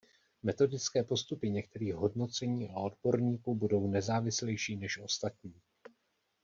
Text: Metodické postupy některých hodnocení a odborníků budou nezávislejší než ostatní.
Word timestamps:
Metodické 0.43 1.03
postupy 1.03 1.49
některých 1.49 1.95
hodnocení 1.95 2.69
a 2.71 2.75
odborníků 2.79 3.55
budou 3.55 3.87
nezávislejší 3.87 4.75
než 4.75 4.99
ostatní. 4.99 5.53